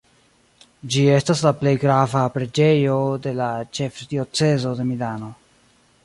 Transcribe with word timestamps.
Ĝi 0.93 1.01
estas 1.15 1.41
la 1.47 1.51
plej 1.59 1.73
grava 1.83 2.23
preĝejo 2.37 2.95
de 3.25 3.33
la 3.41 3.49
ĉefdiocezo 3.81 4.71
de 4.79 4.87
Milano. 4.93 5.29